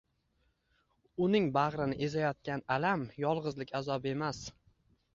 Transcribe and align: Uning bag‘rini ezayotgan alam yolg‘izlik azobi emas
Uning 1.25 1.51
bag‘rini 1.59 1.99
ezayotgan 2.09 2.67
alam 2.79 3.07
yolg‘izlik 3.29 3.79
azobi 3.85 4.19
emas 4.19 4.45